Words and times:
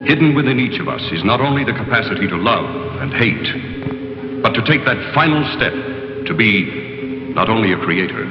Hidden 0.00 0.36
within 0.36 0.60
each 0.60 0.78
of 0.78 0.86
us 0.86 1.02
is 1.10 1.24
not 1.24 1.40
only 1.40 1.64
the 1.64 1.72
capacity 1.72 2.28
to 2.28 2.36
love 2.36 3.02
and 3.02 3.12
hate, 3.12 4.42
but 4.42 4.54
to 4.54 4.62
take 4.62 4.84
that 4.84 5.12
final 5.12 5.42
step 5.56 5.72
to 6.26 6.34
be 6.34 7.32
not 7.34 7.48
only 7.48 7.72
a 7.72 7.78
creator, 7.78 8.24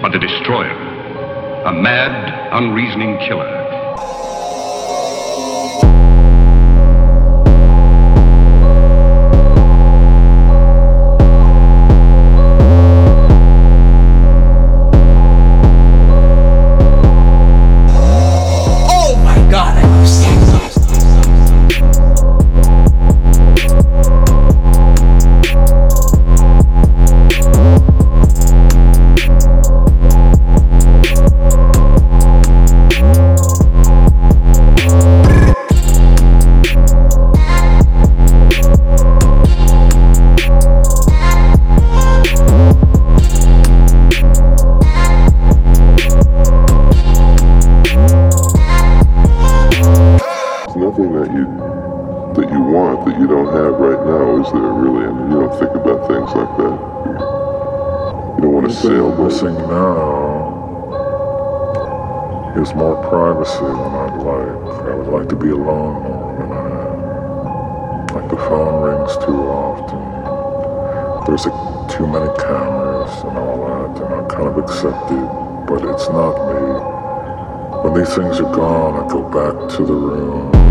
but 0.00 0.14
a 0.14 0.18
destroyer, 0.20 0.70
a 1.66 1.72
mad, 1.72 2.52
unreasoning 2.52 3.18
killer. 3.26 3.66
That 53.16 53.22
you 53.22 53.28
don't 53.28 53.52
have 53.52 53.74
right 53.80 54.06
now, 54.06 54.44
is 54.44 54.52
there 54.52 54.62
really? 54.62 55.06
I 55.06 55.12
mean, 55.12 55.30
you 55.30 55.40
don't 55.40 55.58
think 55.58 55.74
about 55.74 56.06
things 56.06 56.30
like 56.34 56.56
that. 56.58 56.78
You 58.36 58.42
don't 58.42 58.52
want 58.52 58.68
to 58.68 58.74
sail 58.74 59.12
I'm 59.12 59.24
missing 59.24 59.54
now 59.54 60.54
is 62.60 62.74
more 62.74 62.96
privacy 63.10 63.60
than 63.60 63.92
I'd 64.00 64.16
like. 64.16 64.88
I 64.88 64.94
would 64.94 65.08
like 65.08 65.28
to 65.28 65.36
be 65.36 65.50
alone 65.50 66.02
more 66.02 66.36
than 66.40 66.52
I 66.52 66.64
am. 66.88 68.06
Like 68.16 68.30
the 68.30 68.36
phone 68.48 68.82
rings 68.82 69.12
too 69.24 69.36
often. 69.44 70.00
There's 71.26 71.44
a, 71.44 71.50
too 71.90 72.06
many 72.06 72.32
cameras 72.38 73.12
and 73.24 73.36
all 73.36 73.60
that, 73.68 74.02
and 74.02 74.14
I 74.14 74.24
kind 74.34 74.48
of 74.48 74.56
accept 74.56 75.10
it, 75.12 75.28
but 75.68 75.84
it's 75.84 76.08
not 76.08 76.34
me. 76.48 76.64
When 77.82 77.92
these 77.92 78.14
things 78.14 78.40
are 78.40 78.54
gone, 78.54 79.04
I 79.04 79.08
go 79.12 79.22
back 79.28 79.76
to 79.76 79.84
the 79.84 79.92
room 79.92 80.65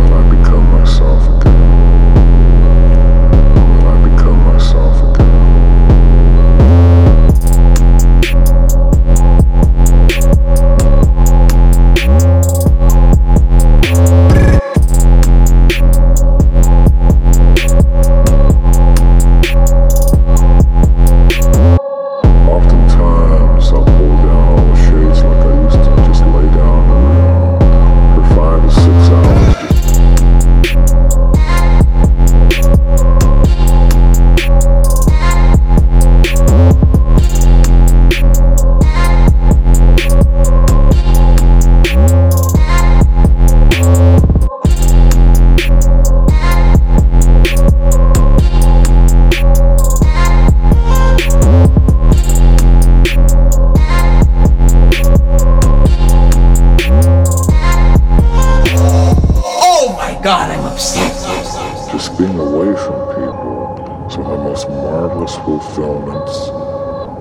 people 63.14 64.08
is 64.10 64.18
one 64.18 64.32
of 64.32 64.38
the 64.38 64.44
most 64.44 64.70
marvelous 64.70 65.36
fulfillments 65.38 66.50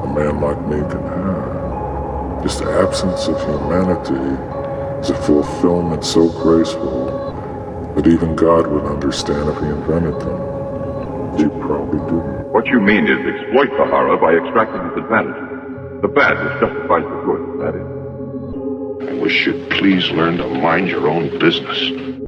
a 0.04 0.06
man 0.14 0.40
like 0.40 0.60
me 0.68 0.76
can 0.90 1.02
have. 1.02 2.42
Just 2.42 2.58
the 2.58 2.70
absence 2.70 3.26
of 3.26 3.40
humanity 3.40 4.14
is 5.00 5.10
a 5.10 5.14
fulfillment 5.22 6.04
so 6.04 6.28
graceful 6.28 7.06
that 7.96 8.06
even 8.06 8.36
God 8.36 8.66
would 8.66 8.84
understand 8.84 9.48
if 9.48 9.58
he 9.60 9.66
invented 9.66 10.20
them. 10.20 11.38
You 11.38 11.48
probably 11.66 12.00
didn't. 12.00 12.52
What 12.52 12.66
you 12.66 12.80
mean 12.80 13.06
is 13.06 13.18
exploit 13.18 13.70
the 13.78 13.86
horror 13.86 14.16
by 14.18 14.34
extracting 14.34 14.82
its 14.88 14.98
advantages. 14.98 16.02
The 16.02 16.08
bad 16.08 16.36
which 16.44 16.60
justifies 16.60 17.04
the 17.04 17.22
good, 17.24 17.60
that 17.60 17.74
is. 17.74 19.08
I 19.08 19.22
wish 19.22 19.46
you'd 19.46 19.70
please 19.70 20.10
learn 20.10 20.36
to 20.36 20.46
mind 20.48 20.88
your 20.88 21.08
own 21.08 21.38
business. 21.38 22.23